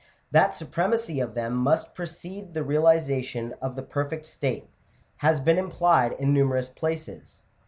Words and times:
That 0.31 0.55
supremacy 0.55 1.19
of 1.19 1.35
them 1.35 1.53
must 1.53 1.93
precede 1.93 2.55
the 2.55 2.63
realization 2.63 3.53
of 3.61 3.75
the 3.75 3.83
perfect 3.83 4.25
state, 4.25 4.67
has 5.17 5.39
been 5.39 5.59
implied 5.59 6.13
in 6.13 6.33
nume 6.33 6.49
rous 6.53 6.69
places. 6.69 7.43